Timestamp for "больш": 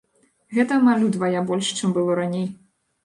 1.49-1.67